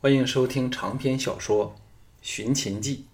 [0.00, 1.74] 欢迎收听长篇小说
[2.22, 3.06] 《寻秦记》，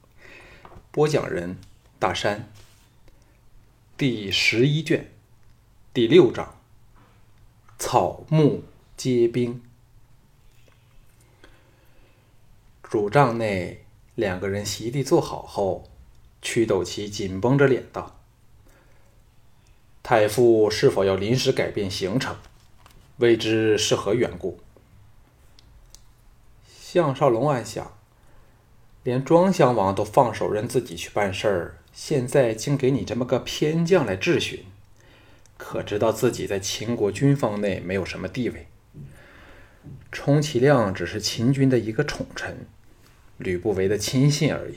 [0.90, 1.56] 播讲人
[1.98, 2.52] 大山。
[3.96, 5.10] 第十一卷，
[5.94, 6.60] 第六章：
[7.78, 8.64] 草木
[8.98, 9.62] 皆兵。
[12.82, 15.88] 主帐内，两个人席地坐好后，
[16.42, 18.20] 曲斗旗紧绷着脸道
[20.04, 22.36] ：“太傅是否要临时改变行程？
[23.16, 24.60] 未知是何缘故？”
[26.94, 27.92] 项少龙暗想：
[29.02, 34.64] 连庄襄王都放手让自己去办事儿，现在竟给你这么个偏将来质询，
[35.56, 38.68] 可知道自己在秦国军方内没有什么地位？
[40.12, 42.64] 充其量只是秦军的一个宠臣，
[43.38, 44.76] 吕不韦的亲信而已。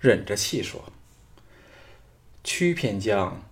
[0.00, 0.90] 忍着气说
[2.42, 3.42] ：“屈偏将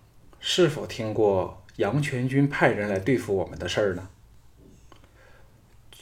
[0.41, 4.09] 是否听过杨全军派人来对付我们的事儿呢？”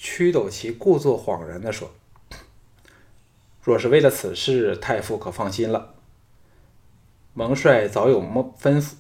[0.05, 1.91] 屈斗旗故作恍然地说
[3.65, 5.95] ：“若是为了此事，太傅可放心了。
[7.33, 8.93] 蒙帅早有吩吩咐，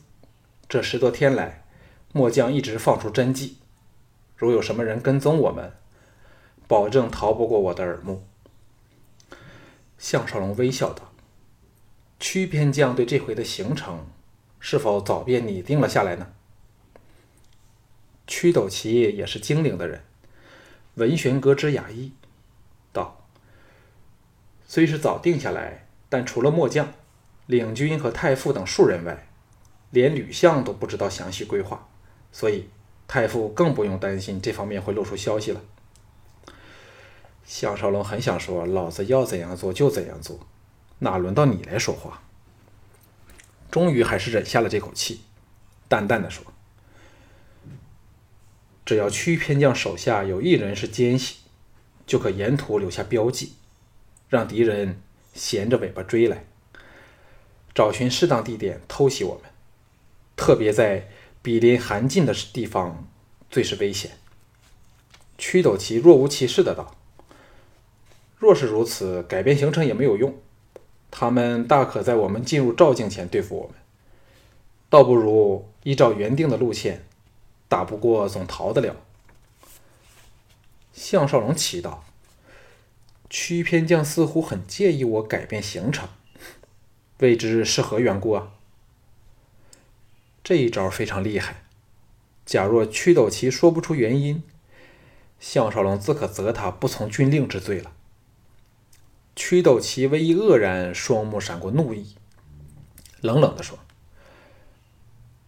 [0.67, 1.67] 这十多天来，
[2.13, 3.59] 末将一直放出真迹。
[4.35, 5.75] 如有什么人跟踪我们，
[6.67, 8.27] 保证逃不过我的耳目。”
[9.99, 11.13] 项少龙微笑道
[12.19, 14.07] ：“屈偏将对这回的行程，
[14.59, 16.33] 是否早便拟定了下来呢？”
[18.27, 20.03] 屈斗旗也是精灵的人。
[20.95, 22.13] 文玄阁之雅意，
[22.93, 23.27] 道
[24.69, 26.93] ：“虽是早定下来，但除了末将、
[27.47, 29.27] 领军和太傅等数人外，
[29.91, 31.89] 连吕相都不知道详细规划，
[32.31, 32.69] 所以
[33.09, 35.61] 太傅更不用担心这方面会露出消息了。”
[37.45, 40.39] 项少龙很想说：“老子要怎样做就怎样做，
[41.01, 42.23] 哪轮到你来说话？”
[43.71, 45.23] 终于还是忍下了这口气，
[45.89, 46.54] 淡淡的说。
[48.85, 51.37] 只要屈偏将手下有一人是奸细，
[52.07, 53.55] 就可沿途留下标记，
[54.29, 55.01] 让敌人
[55.33, 56.45] 衔着尾巴追来，
[57.75, 59.51] 找寻适当地点偷袭我们。
[60.37, 61.09] 特别在
[61.41, 63.09] 比邻韩晋的地方
[63.51, 64.11] 最是危险。
[65.39, 66.95] 屈斗奇若无其事的道
[68.39, 70.35] ：“若是如此，改变行程也没有用。
[71.11, 73.75] 他们大可在我们进入赵境前对付我们，
[74.91, 77.07] 倒不如依照原定的路线。”
[77.69, 78.97] 打不过，总逃得了。
[80.93, 82.05] 项少龙奇道
[83.29, 86.09] ：“屈偏将似乎很介意我改变行程，
[87.19, 88.53] 未知是何缘故啊？”
[90.45, 91.65] 这一招非常厉害。
[92.47, 94.43] 假若屈斗旗说不出原因，
[95.41, 97.93] 项少龙自可责他不从军令之罪了。
[99.35, 102.15] 屈斗旗微一愕然，双目闪过怒意，
[103.21, 103.79] 冷冷的说。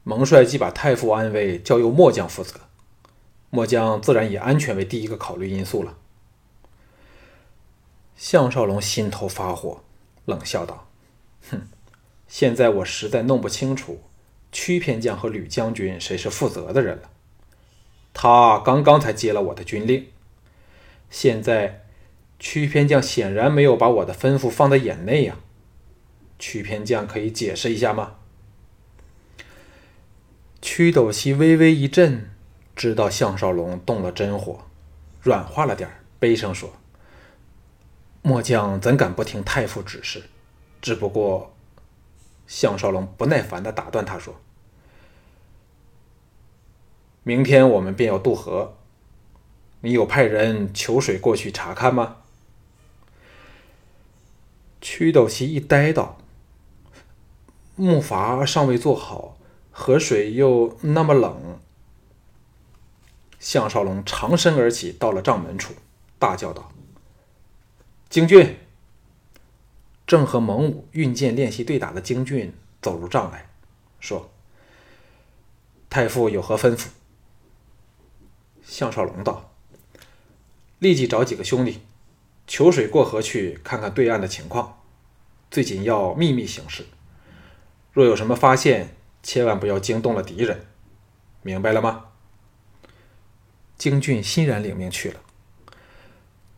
[0.08, 2.60] 蒙帅既把太傅安危交由末将负责，
[3.50, 5.98] 末将自然以安全为第一个考虑因素了。
[8.14, 9.82] 项少龙心头发火，
[10.24, 10.86] 冷笑道
[11.50, 11.62] ：“哼，
[12.28, 14.00] 现在我实在弄不清楚
[14.52, 17.10] 屈偏将和吕将军谁是负责的人了。
[18.14, 20.06] 他刚刚才接了我的军令，
[21.10, 21.84] 现在
[22.38, 25.38] 屈偏将显然没有把我的吩咐放在眼内呀。
[26.38, 28.18] 屈偏将可以解释一下吗？”
[30.62, 32.30] 屈斗旗微微一震，
[32.74, 34.60] 知道项少龙动了真火，
[35.22, 36.72] 软化了点悲声说
[38.22, 40.24] ：“末将怎敢不听太傅指示？
[40.80, 41.54] 只不过……”
[42.48, 44.40] 项少龙不耐烦的打断他说
[47.22, 48.76] ：“明天我们便要渡河，
[49.80, 52.16] 你有派人求水过去查看吗？”
[54.80, 56.18] 屈斗旗一呆道
[57.76, 59.35] ：“木筏尚未做好。”
[59.78, 61.60] 河水又那么冷，
[63.38, 65.74] 项少龙长身而起，到了帐门处，
[66.18, 66.72] 大叫道
[68.08, 68.56] ：“京俊！”
[70.06, 73.50] 正和蒙武运剑练习对打的京俊走入帐来
[74.00, 74.30] 说
[75.90, 76.86] ：“太傅有何吩咐？”
[78.64, 79.52] 项少龙道
[80.80, 81.82] ：“立即找几个兄弟，
[82.46, 84.80] 求水过河去看看对岸的情况，
[85.50, 86.86] 最紧要秘密行事，
[87.92, 88.95] 若有什么发现。”
[89.26, 90.66] 千万不要惊动了敌人，
[91.42, 92.10] 明白了吗？
[93.76, 95.20] 京俊欣然领命去了。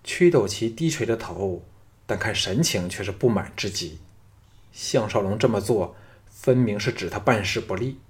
[0.05, 1.65] 屈斗旗低垂着头，
[2.05, 4.01] 但看神情却是不满之极。
[4.71, 8.01] 项少龙这么做，分明是指他办事不力。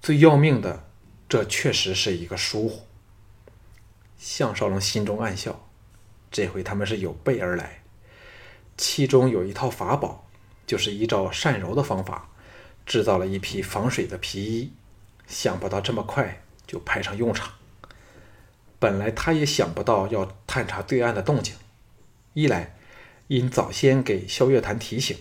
[0.00, 0.88] 最要命的，
[1.28, 2.86] 这确实是一个疏忽。
[4.16, 5.68] 项少龙心中暗笑，
[6.30, 7.82] 这回他们是有备而来，
[8.78, 10.26] 其中有一套法宝，
[10.66, 12.30] 就是依照善柔的方法。
[12.86, 14.72] 制造了一批防水的皮衣，
[15.26, 17.52] 想不到这么快就派上用场。
[18.78, 21.54] 本来他也想不到要探查对岸的动静，
[22.34, 22.76] 一来
[23.28, 25.16] 因早先给萧月潭提醒，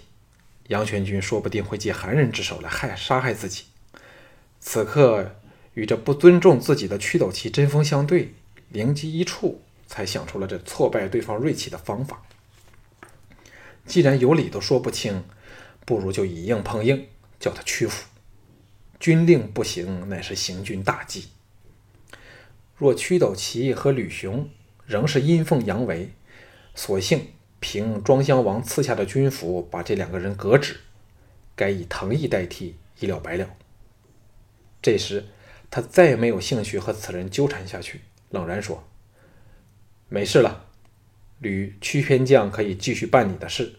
[0.68, 3.66] 杨全军说不定会借韩人之手来害杀害自己。
[4.60, 5.36] 此刻
[5.74, 8.34] 与这不尊重自己的屈斗旗针锋相对，
[8.70, 12.22] 灵机一触，才想出了这挫败对方锐气的方法。
[13.86, 15.24] 既然有理都说不清，
[15.86, 17.08] 不如就以硬碰硬，
[17.44, 18.08] 叫他屈服。
[19.02, 21.28] 军令不行，乃是行军大忌。
[22.78, 24.50] 若屈斗旗和吕雄
[24.86, 26.12] 仍是阴奉阳违，
[26.74, 27.28] 索性
[27.60, 30.78] 凭庄襄王赐下的军符把这两个人革职，
[31.54, 33.50] 改以藤毅代替，一了百了。
[34.82, 35.26] 这时
[35.70, 38.00] 他再也没有兴趣和此人纠缠下去，
[38.30, 38.88] 冷然说
[40.08, 40.68] ：“没事了，
[41.40, 43.74] 吕屈偏将可以继续办你的事。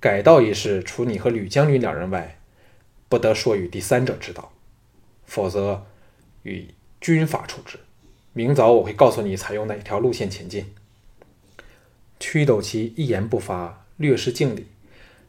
[0.00, 2.39] 改道一事，除你和吕将军两人外，
[3.10, 4.52] 不得说与第三者知道，
[5.26, 5.84] 否则
[6.44, 7.80] 与军法处置。”
[8.32, 10.72] 明早我会告诉你采用哪条路线前进。
[12.20, 14.68] 屈斗奇一言不发，略施敬礼，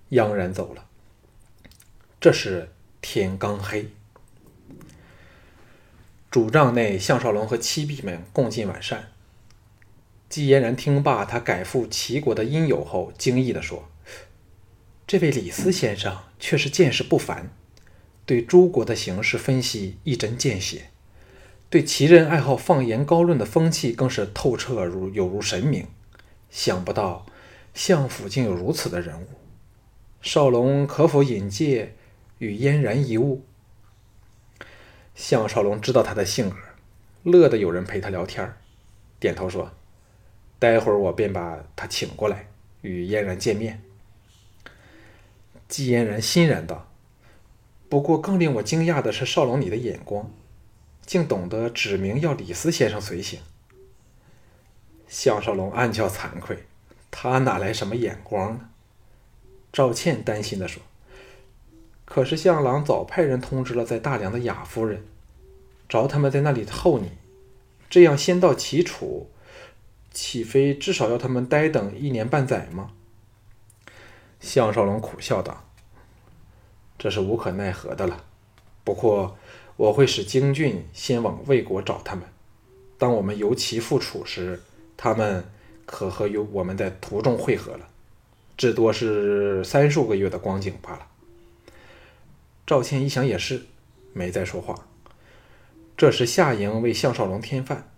[0.10, 0.86] 央然走了。
[2.20, 2.70] 这时
[3.02, 3.90] 天刚黑，
[6.30, 9.12] 主帐内，项少龙和七婢们共进晚膳。
[10.30, 13.90] 季嫣然听罢他改赴齐国的因由后，惊异地说
[15.08, 17.52] ：“这位李斯先生却是见识不凡，
[18.32, 20.84] 对诸国的形势分析一针见血。”
[21.70, 25.86] 对齐人爱好放言高论的风气更是透彻如有如神明，
[26.50, 27.26] 想不到
[27.74, 29.26] 相府竟有如此的人物。
[30.22, 31.96] 少龙可否引介
[32.38, 33.40] 与嫣然一晤？
[35.14, 36.56] 项少龙知道他的性格，
[37.24, 38.54] 乐得有人陪他聊天
[39.20, 39.72] 点头说
[40.58, 42.48] ：“待会儿我便把他请过来
[42.82, 43.82] 与嫣然见面。”
[45.68, 46.91] 季嫣然欣然道
[47.92, 50.32] ：“不过更令我惊讶的是，少龙你的眼光。”
[51.06, 53.42] 竟懂得指明要李斯先生随行。
[55.10, 56.64] 项少龙暗叫惭愧，
[57.10, 58.70] 他哪来什么眼光呢？
[59.74, 60.82] 赵倩担心的说
[62.06, 65.04] ：“可是项郎早派人通知了在大梁的雅夫人，
[65.90, 67.12] 找他们在那里候你，
[67.90, 69.30] 这样先到齐楚，
[70.12, 72.92] 岂非至少要他们待等一年半载吗？”
[74.40, 75.66] 项少龙苦笑道
[77.02, 78.24] ：“这是无可奈何的了。
[78.86, 79.36] 不过……”
[79.78, 82.24] 我会使京俊先往魏国找他们。
[83.00, 84.62] 当我们由齐复楚时，
[84.96, 85.44] 他们
[85.88, 87.88] 可和有我们在途中会合了。
[88.56, 91.08] 至多是三数个月的光景罢了。
[92.68, 93.64] 赵倩一想也是，
[94.14, 94.76] 没再说话。
[95.98, 97.90] 这时夏莹为项少龙添饭，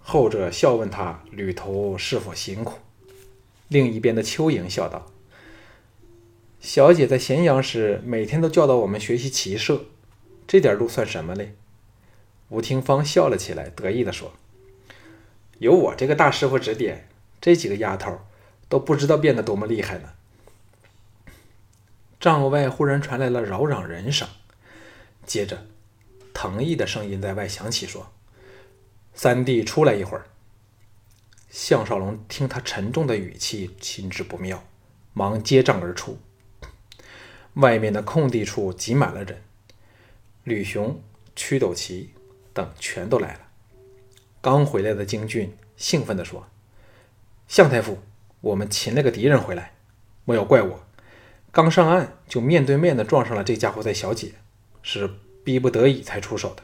[0.00, 2.78] 后者笑问他旅途是否辛苦。
[3.66, 5.10] 另一边的秋莹笑道
[6.62, 9.86] ：“小姐在咸阳时，每天都教导我们学习骑射。”
[10.46, 11.56] 这点路算什么嘞？
[12.50, 14.32] 吴廷芳笑了起来，得意地说
[15.58, 17.08] ：“有我这个大师傅指点，
[17.40, 18.20] 这几个丫头
[18.68, 20.10] 都不知道变得多么厉害呢。”
[22.20, 24.28] 帐外忽然传来了扰攘人声，
[25.26, 25.66] 接着
[26.32, 28.12] 藤毅的声音在外响起，说
[29.14, 30.26] ：“三弟出来一会儿。”
[31.50, 34.62] 项少龙听他沉重的语气，心知不妙，
[35.12, 36.18] 忙接帐而出。
[37.54, 39.42] 外面的空地处挤满了人。
[40.44, 41.00] 吕雄、
[41.36, 42.10] 屈斗奇
[42.52, 43.40] 等全都来了。
[44.40, 46.48] 刚回来的京俊兴奋地说
[47.46, 47.98] ：“向太傅，
[48.40, 49.74] 我们擒了个敌人回来，
[50.24, 50.84] 莫要怪我。
[51.52, 54.32] 刚上岸就面对面的撞上了这家伙的小姐，
[54.82, 55.10] 是
[55.44, 56.62] 逼不得已才出手的。”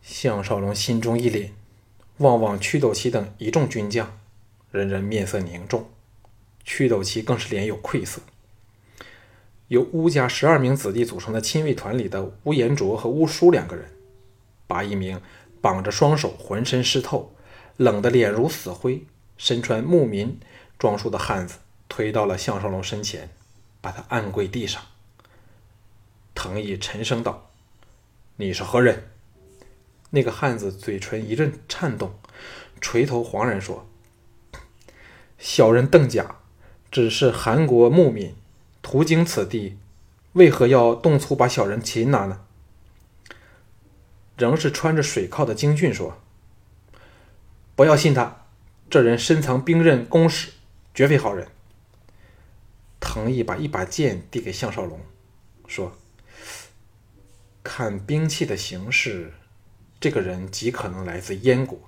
[0.00, 1.50] 项少龙心中一凛，
[2.18, 4.18] 望望屈斗奇等一众军将，
[4.70, 5.90] 人人面色凝重，
[6.64, 8.22] 屈斗奇更是脸有愧色。
[9.68, 13.86] 由乌家十二名子弟组成的亲卫团里的乌延灼和乌叔两个人，
[14.66, 15.20] 把一名
[15.60, 17.34] 绑着双手、浑身湿透、
[17.76, 19.04] 冷得脸如死灰、
[19.36, 20.40] 身穿牧民
[20.78, 23.28] 装束的汉子推到了项少龙身前，
[23.82, 24.82] 把他按跪地上。
[26.34, 27.50] 藤毅沉声道
[28.36, 29.10] ：“你是何人？”
[30.10, 32.14] 那个汉子嘴唇一阵颤动，
[32.80, 33.86] 垂头惶然说
[35.36, 36.36] ：“小人邓甲，
[36.90, 38.34] 只是韩国牧民。”
[38.82, 39.78] 途经此地，
[40.32, 42.44] 为何要动粗把小人擒拿呢？
[44.36, 46.18] 仍是穿着水铐的京俊说
[47.74, 48.46] ：“不要信他，
[48.88, 50.52] 这人深藏兵刃弓矢，
[50.94, 51.48] 绝非好人。”
[53.00, 55.00] 藤毅把一把剑递给项少龙，
[55.66, 55.92] 说
[57.64, 59.32] ：“看兵器的形式，
[59.98, 61.78] 这个人极可能来自燕国。”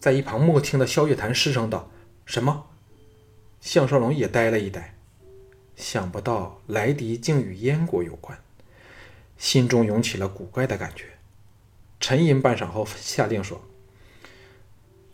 [0.00, 1.90] 在一旁默听的萧月潭失声道
[2.24, 2.66] ：“什么？”
[3.60, 4.96] 项少龙也呆了一呆。
[5.76, 8.38] 想不到莱迪竟与燕国有关，
[9.36, 11.06] 心中涌起了古怪的感觉。
[11.98, 13.62] 沉吟半晌后，下令说：“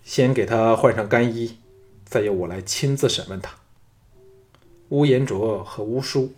[0.03, 1.59] 先给他换上干衣，
[2.05, 3.55] 再由我来亲自审问他。”
[4.91, 6.33] 乌延灼和乌叔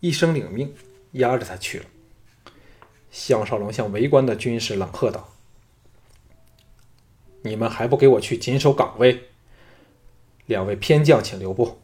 [0.00, 0.74] 一声领命，
[1.12, 1.86] 押着他去了。
[3.10, 5.32] 项少龙向围观的军士冷喝道
[7.42, 9.28] ：“你们还不给我去紧守岗位！
[10.46, 11.78] 两位偏将，请留步。”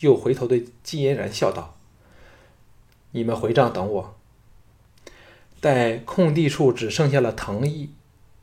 [0.00, 1.78] 又回头对季嫣然笑道
[3.12, 4.16] ：“你们回帐等我。”
[5.60, 7.90] 待空地处只剩下了藤毅、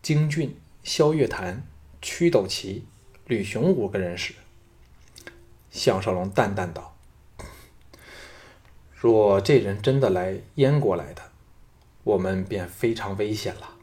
[0.01, 1.65] 京俊、萧月潭、
[2.01, 2.85] 屈斗奇、
[3.25, 4.35] 吕雄五个人时，
[5.71, 6.95] 项少龙淡淡道
[8.93, 11.23] ：“若这人真的来燕国来的，
[12.03, 13.75] 我们便非常危险了。”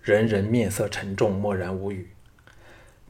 [0.00, 2.10] 人人面色沉重，默然无语。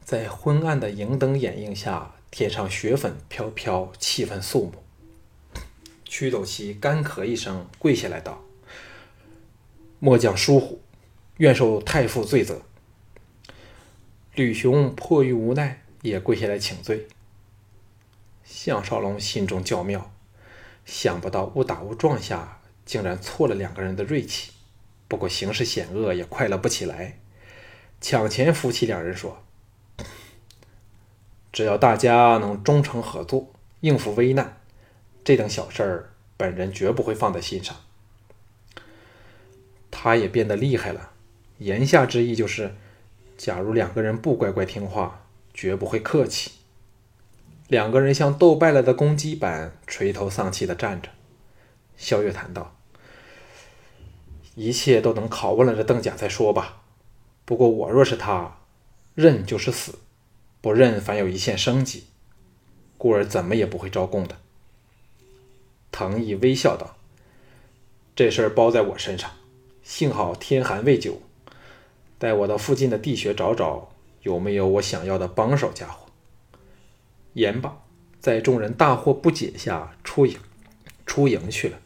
[0.03, 4.73] 在昏暗的荧灯掩映下，天上雪粉飘飘，气氛肃穆。
[6.03, 8.43] 屈斗奇干咳一声，跪下来道。
[9.99, 10.81] 末将疏忽，
[11.37, 12.63] 愿受太傅罪责。
[14.33, 17.07] 吕雄迫于无奈，也跪下来请罪。
[18.43, 20.13] 项少龙心中叫妙，
[20.83, 24.51] 想不到误打误撞下，竟然挫了两个人的锐气。
[25.07, 27.17] 不过形势险恶，也快乐不起来，
[28.01, 29.41] 抢前扶起两人说
[31.55, 34.57] ：“只要大家能忠诚合作，应付危难，
[35.23, 37.73] 这等小事儿，本人绝不会放在心上。”
[39.89, 41.11] 他也变得厉害了，
[41.59, 42.75] 言下之意就是，
[43.37, 46.51] 假如两个人不乖乖听话，绝不会客气。
[47.69, 51.07] 两个人像斗败了的公鸡般垂头丧气地站着。
[51.95, 52.75] 萧月谈道
[54.55, 56.81] ：“一切都等拷问了这邓甲再说吧。
[57.45, 58.57] 不过我若是他，
[59.13, 59.99] 认就是死，
[60.65, 62.05] 不认凡有一线生机，
[62.97, 64.35] 故而怎么也不会招供的。”
[65.93, 66.97] 藤毅微笑道
[68.17, 69.29] ：“这事儿包在我身上。”
[69.85, 71.21] 幸好天寒未久，
[72.17, 73.91] 带我到附近的地穴找找，
[74.23, 76.07] 有没有我想要的帮手家伙。
[77.33, 77.83] 言罢，
[78.19, 80.35] 在众人大惑不解下出营，
[81.05, 81.79] 出营去了。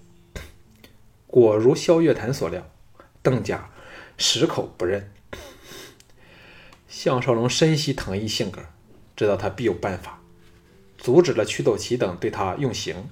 [1.28, 2.66] 果如萧月潭所料，
[3.22, 3.70] 邓家
[4.18, 5.12] 矢口不认。
[6.90, 8.62] 项少龙深悉藤毅性格，
[9.16, 10.20] 知道他必有办法，
[10.98, 13.10] 阻止了曲斗奇等对他用刑，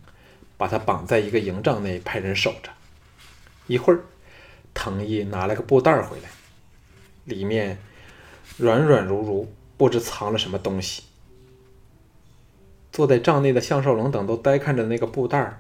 [0.58, 2.70] 把他绑在一个营帐内，派人守着。
[3.68, 4.04] 一会儿。
[4.74, 6.30] 藤毅拿了个布袋回来，
[7.26, 7.80] 里面
[8.58, 11.02] 软软如如，不知藏了什么东西。
[12.92, 15.60] 坐在帐内的项少龙等都呆看着那个布袋，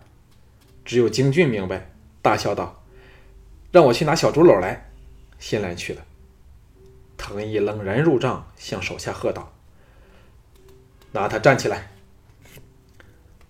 [0.86, 1.89] 只有京俊明白，
[2.21, 2.83] 大笑道
[3.74, 4.91] ：“让我去拿小竹篓来。”
[5.39, 6.05] 新来去了。
[7.27, 9.53] 藤毅冷然入帐，向手下喝道
[11.12, 11.91] ：“拿他站起来！”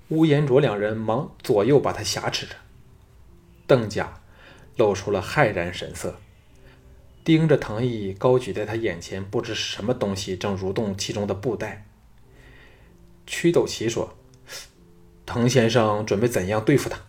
[0.10, 2.56] 乌延灼两人忙左右把他挟持着。
[3.68, 4.22] 邓家。
[4.78, 6.20] 露出了骇然神色，
[7.24, 11.88] 盯着藤毅高举在他眼前不知什么东西正蠕动其中的布袋。
[13.26, 14.16] 屈斗奇说
[15.26, 17.00] ：“藤先生准备怎样对付他？”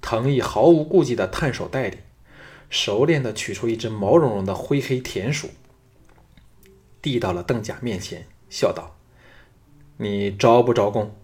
[0.00, 1.98] 藤毅毫无顾忌地探手袋里，
[2.70, 5.50] 熟练地取出一只毛茸茸的灰黑田鼠，
[7.00, 8.96] 递到了邓甲面前，笑道
[9.98, 11.14] ：“你招不招供？”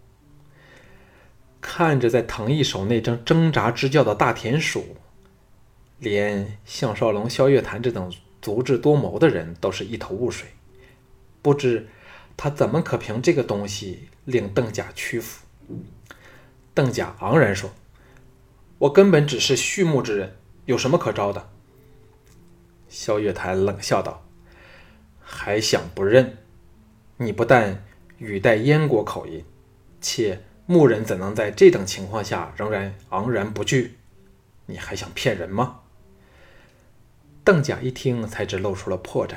[1.60, 4.96] 看着在藤毅手内正挣扎支叫的大田鼠。
[6.00, 10.48] 连项少龙、萧月潭这等足智多谋的人都是一头雾水，
[11.40, 11.88] 不知
[12.36, 15.46] 他怎么可凭这个东西令邓甲屈服。
[16.74, 17.70] 邓甲昂然说
[18.78, 21.50] ：“我根本只是畜牧之人，有什么可招的？”
[22.88, 24.24] 萧月潭冷笑道
[25.20, 26.38] ：“还想不认？
[27.16, 27.84] 你不但
[28.18, 29.44] 语带燕国口音，
[30.00, 33.98] 且牧人怎能在这等情况下仍然昂然不惧？
[34.66, 35.80] 你还想骗人吗？”
[37.44, 39.36] 邓甲一听，才知露出了破绽，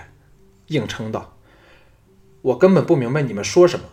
[0.67, 1.37] 硬撑道
[2.41, 3.85] ：“我根本不明白你们说什么。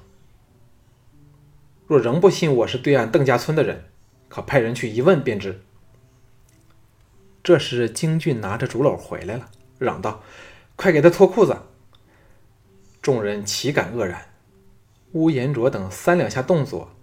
[1.87, 3.87] 若仍不信我是对岸邓家村的人，
[4.29, 5.63] 可派人去一问便知。”
[7.45, 10.23] 这时，京俊拿着竹篓回来了，嚷道
[10.77, 11.55] ：“快给他脱裤子！”
[13.03, 14.31] 众人岂敢愕然？
[15.13, 16.97] 乌延灼等三两下动作，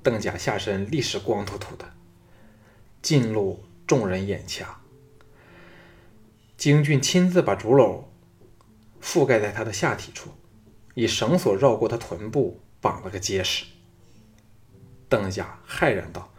[0.00, 1.84] 邓甲下身立时光秃秃的，
[3.02, 4.64] 进入众人眼前。
[6.56, 8.04] 京俊亲自把竹篓
[9.02, 10.30] 覆盖在他的下体处，
[10.94, 13.64] 以绳索绕过他臀部，绑了个结实。
[15.08, 16.32] 邓家骇然道：“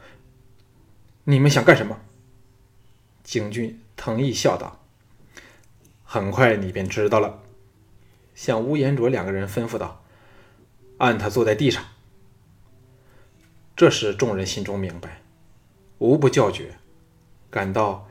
[1.26, 2.00] 你们想干什么？”
[3.30, 4.84] 景俊藤毅笑道
[6.04, 7.44] ：“很快你便知道了。”
[8.34, 10.04] 向乌延灼两个人吩咐道
[10.98, 11.86] ：“按他坐在地上。”
[13.78, 15.22] 这时众人心中明白，
[16.00, 16.78] 无不叫绝，
[17.52, 18.10] 感到。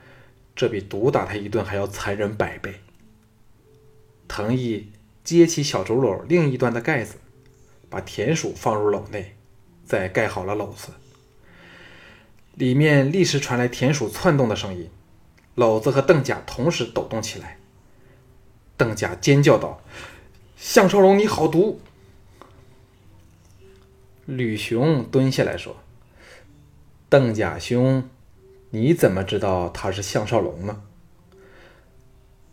[0.54, 2.80] 这比毒打他一顿还要残忍百倍。
[4.28, 4.92] 藤义
[5.24, 7.16] 揭起小竹篓另一端的盖子，
[7.90, 9.36] 把田鼠放入篓内，
[9.84, 10.92] 再盖好了篓子。
[12.54, 14.88] 里面立时传来田鼠窜动的声音，
[15.58, 17.58] 篓子和邓甲同时抖动起来。
[18.76, 19.82] 邓甲尖叫道
[20.56, 21.80] ：“项少龙，你好毒！”
[24.24, 25.74] 吕雄蹲下来说
[27.10, 28.08] ：“邓甲兄，
[28.70, 30.80] 你怎么知道他是项少龙呢？”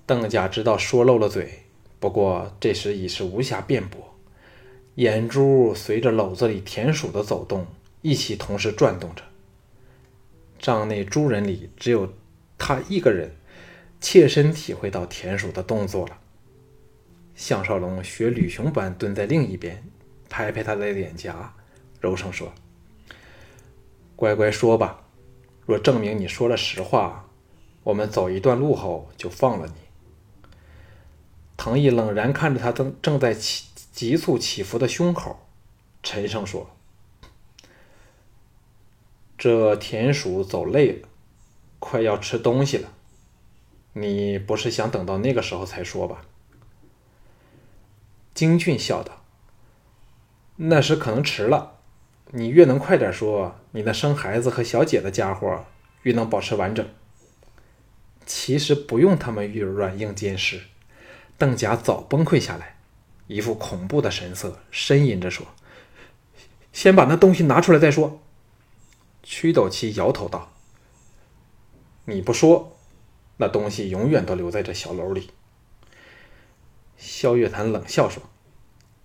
[0.08, 1.64] 邓甲知道说漏了嘴，
[2.00, 4.16] 不过这时已是无暇辩驳，
[4.96, 7.68] 眼珠随着篓子里田鼠的走动
[8.02, 9.22] 一起同时转动着。
[10.58, 12.12] 帐内诸人里，只有
[12.58, 13.36] 他一个人
[14.00, 16.20] 切身体会到田鼠的动作了。
[17.36, 19.84] 项少龙学吕雄般蹲在另一边，
[20.30, 21.54] 拍拍他的脸颊，
[22.00, 22.54] 柔声说
[24.16, 25.04] ：“乖乖说吧，
[25.66, 27.30] 若证明你说了实话，
[27.84, 29.74] 我们走一段路后就放了你。”
[31.58, 35.48] 藤义冷然看着他正正在起急速起伏的胸口，
[36.04, 36.70] 沉声说
[39.38, 41.08] ：“这田鼠走累了，
[41.88, 42.92] 快要吃东西了。
[43.94, 46.26] 你不是想等到那个时候才说吧？”
[48.34, 49.22] 京俊笑道
[50.58, 51.78] ：“那时可能迟了。
[52.32, 55.64] 你越能快点说，你那生孩子和小姐的家伙
[56.02, 56.84] 越能保持完整。
[58.26, 60.62] 其实不用他们软硬兼施。”
[61.38, 62.78] 邓甲早崩溃下来，
[63.28, 65.46] 一副恐怖的神色，呻吟着说
[66.74, 68.20] ：“先把那东西拿出来再说。”
[69.22, 70.52] 曲斗七摇头道
[72.06, 72.78] ：“你不说，
[73.38, 75.32] 那东西永远都留在这小楼里。”
[76.98, 78.24] 萧月潭冷笑说：“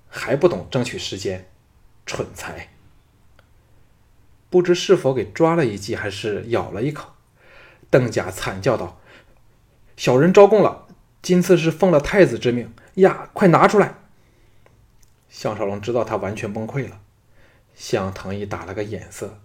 [0.09, 1.49] 还不懂争取时间，
[2.07, 2.69] 蠢材！
[4.49, 7.12] 不知是否给抓了一记，还是咬了一口。”
[7.90, 9.00] 邓甲惨叫道
[9.97, 10.87] ：“小人招供了，
[11.21, 13.28] 今次是奉了太子之命呀！
[13.33, 13.95] 快拿出来！”
[15.28, 17.01] 项少龙知道他完全崩溃了，
[17.74, 19.40] 向藤毅打了个眼色，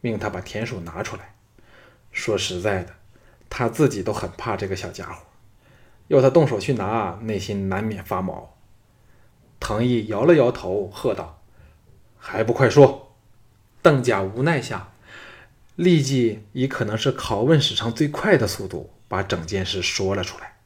[0.00, 1.34] 命他把田鼠拿出来。
[2.10, 2.94] 说实在的，
[3.50, 5.26] 他自己都很怕这个小家伙。
[6.08, 8.56] 要他动手去拿，内心难免发毛。
[9.60, 11.42] 藤义摇了摇头，喝道
[12.18, 13.14] ：“还不快说！”
[13.82, 14.92] 邓甲无奈下，
[15.76, 20.56] 立即以可能是拷问史上最快的速度，把整件事说了出来。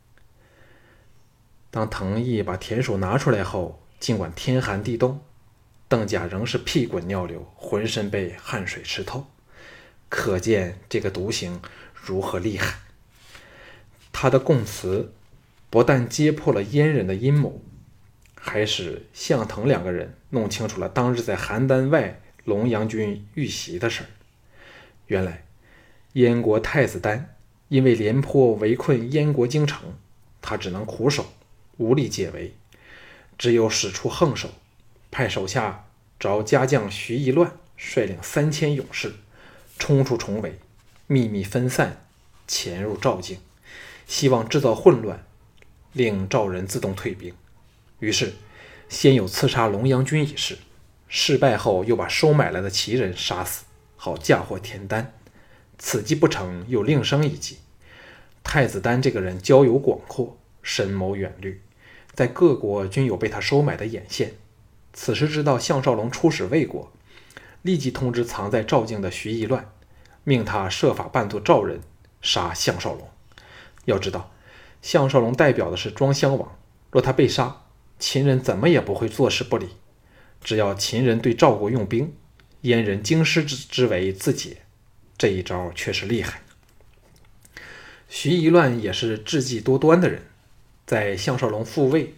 [1.71, 5.21] 当藤义把田鼠拿出来后，尽管天寒地冻，
[5.89, 9.27] 邓甲仍是屁滚尿流，浑身被汗水湿透，
[10.09, 11.61] 可见这个毒刑
[12.05, 12.77] 如何厉害。
[14.13, 15.13] 他的供词。
[15.71, 17.61] 不但揭破了阉人的阴谋，
[18.37, 24.07] 还使向腾两个人弄清楚了当日在邯郸外龙阳军遇袭的事儿。
[25.09, 25.45] 原来，
[26.13, 27.35] 燕国太子丹
[27.67, 29.95] 因为廉颇围困燕国京城，
[30.41, 31.27] 他只能苦守，
[31.79, 32.55] 无力解围，
[33.37, 34.51] 只有使出横手，
[35.11, 35.87] 派手下
[36.21, 39.13] 找家将徐夷乱率领三千勇士，
[39.77, 40.61] 冲出重围，
[41.07, 42.05] 秘密分散，
[42.47, 43.39] 潜入赵境，
[44.07, 45.25] 希望制造混乱。
[45.93, 47.33] 令赵人自动退兵，
[48.01, 48.33] 于是
[48.89, 50.59] 先有刺杀龙阳军一事，
[51.07, 53.65] 失败后又把收买来的齐人杀死，
[53.97, 55.15] 好嫁祸田丹。
[55.79, 57.59] 此计不成，又另生一计。
[58.43, 61.63] 太子丹这个人交友广阔，深谋远虑，
[62.13, 64.35] 在各国均有被他收买的眼线。
[64.93, 66.91] 此时知道项少龙出使魏国，
[67.63, 69.73] 立即通知藏在赵境的徐夷乱，
[70.25, 71.81] 命他设法扮作赵人，
[72.21, 73.09] 杀项少龙。
[73.85, 74.33] 要知道。
[74.83, 76.59] 项少龙代表的是庄襄王，
[76.91, 77.63] 若他被杀，
[77.99, 79.71] 秦人怎么也不会坐视不理。
[80.43, 82.15] 只要秦人对赵国用兵，
[82.63, 84.59] 燕人京师之之围自解。
[85.17, 86.43] 这一招确实厉害。
[88.11, 90.23] 徐夷乱也是智计多端的人，
[90.85, 92.15] 在项少龙复位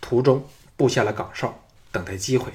[0.00, 2.52] 途中布下了岗哨，等待机会。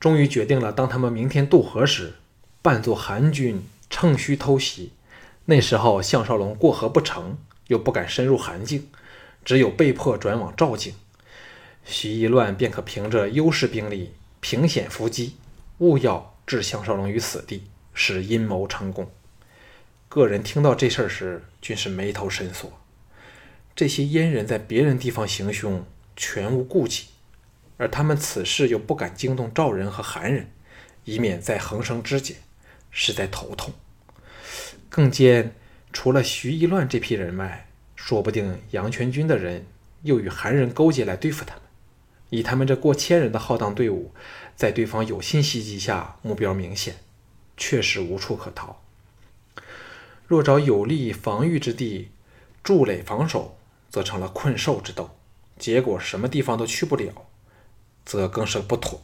[0.00, 2.14] 终于决定了，当他们明天渡河时，
[2.62, 4.92] 扮作韩军乘虚偷袭。
[5.44, 7.36] 那时候项少龙过河不成。
[7.68, 8.90] 又不敢深入韩境，
[9.46, 10.94] 只有被迫转往赵境。
[11.84, 15.36] 徐一乱便可凭着优势兵力凭险伏击，
[15.78, 17.62] 务要置项少龙于死地，
[17.94, 19.10] 使阴谋成功。
[20.10, 22.70] 个人听到这事儿时，均是眉头深锁。
[23.74, 27.06] 这些阉人在别人地方行凶，全无顾忌，
[27.78, 30.50] 而他们此事又不敢惊动赵人和韩人，
[31.04, 32.34] 以免再横生枝节，
[32.92, 33.74] 实在头痛。
[34.88, 35.52] 更兼。
[35.94, 39.66] 除了徐一乱这批人外，说不定杨全军的人
[40.04, 41.62] 又与韩人勾结来对付他们。
[42.30, 44.10] 以他们这过千人的浩荡队伍，
[44.56, 46.96] 在对方有心袭击下，目标明显，
[47.58, 48.80] 确实无处可逃。
[50.26, 52.10] 若找有利防御之地
[52.62, 53.58] 筑垒防守，
[53.90, 55.10] 则成了困兽之斗，
[55.58, 57.12] 结果什么地方都去不了，
[58.06, 59.02] 则更是不妥。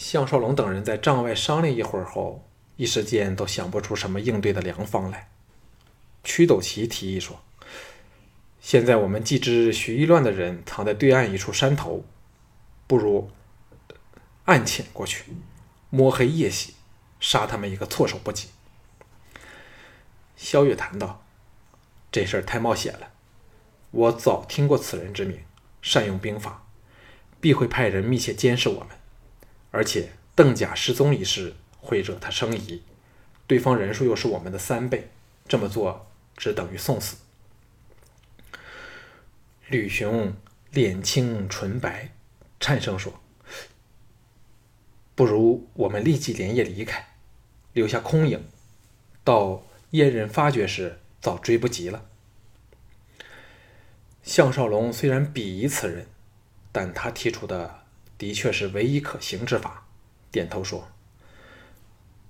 [0.00, 5.28] 项少龙等人在帐外商量一会儿后，一时间都想不出什么应对的良方来。
[6.24, 7.42] 屈斗奇提议说
[8.62, 12.02] ：“现在我们既知徐一乱的人藏在对岸一处山头，
[12.86, 13.30] 不如
[14.46, 15.24] 暗潜过去，
[15.90, 16.72] 摸黑夜袭，
[17.20, 18.48] 杀他们一个措手不及。”
[20.34, 21.22] 萧月谈道
[22.10, 23.10] ：“这事儿太冒险了，
[23.90, 25.40] 我早听过此人之名，
[25.82, 26.64] 善用兵法，
[27.38, 28.96] 必会派人密切监视我们。
[29.70, 32.82] 而且邓甲失踪一事会惹他生疑，
[33.46, 35.10] 对方人数又是我们的三倍，
[35.48, 36.06] 这么做。”
[36.40, 37.18] 只等于送死。
[39.68, 40.34] 吕雄
[40.70, 42.14] 脸青唇白，
[42.58, 43.20] 颤声说
[45.14, 47.10] ：“不如我们立即连夜离开，
[47.74, 48.42] 留下空影，
[49.22, 52.06] 到燕人发觉时，早追不及了。”
[54.24, 56.06] 项少龙虽然鄙夷此人，
[56.72, 57.79] 但他提出的
[58.20, 59.86] 的确是唯一可行之法，
[60.30, 60.86] 点头说：“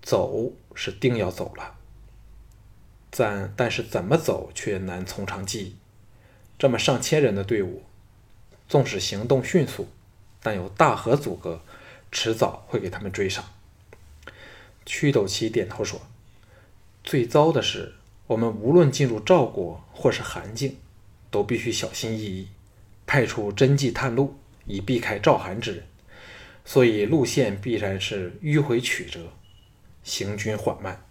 [0.00, 1.74] 走是定要走了。”
[3.10, 5.76] 但但是怎么走却难从长计议。
[6.56, 7.82] 这么上千人的队伍，
[8.68, 9.88] 纵使行动迅速，
[10.40, 11.60] 但有大河阻隔，
[12.12, 13.44] 迟早会给他们追上。
[14.86, 16.00] 屈斗奇点头说
[17.02, 17.96] ：“最糟的是，
[18.28, 20.76] 我们无论进入赵国或是韩境，
[21.32, 22.48] 都必须小心翼翼，
[23.08, 24.36] 派出侦缉探路，
[24.70, 25.84] 以避开赵韩之人。
[26.64, 29.32] 所以路线必然是迂回曲折，
[30.02, 31.04] 行军缓慢。”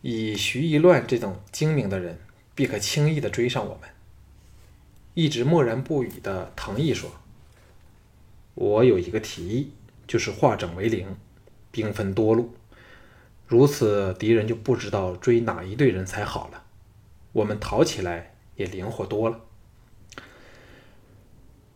[0.00, 2.18] 以徐一乱这种精明的人，
[2.54, 3.88] 必可轻易的追上我们。
[5.14, 7.10] 一直默然不语的唐毅说
[8.54, 9.72] ：“我有一个提议，
[10.06, 11.16] 就是化整为零，
[11.70, 12.54] 兵分多路，
[13.46, 16.64] 如此敌人就不知道追哪一队人才好了，
[17.32, 19.38] 我们逃起来也灵活多了。”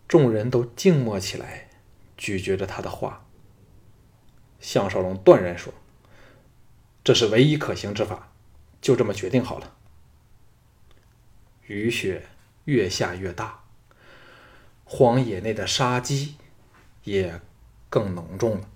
[0.08, 1.68] 众人都静默起来，
[2.16, 3.26] 咀嚼着他的话。
[4.60, 5.72] 项少龙断然说。
[7.04, 8.32] 这是唯一可行之法，
[8.80, 9.76] 就这么决定好了。
[11.66, 12.26] 雨雪
[12.64, 13.62] 越下越大，
[14.84, 16.36] 荒野内的杀机
[17.04, 17.40] 也
[17.88, 18.68] 更浓重了。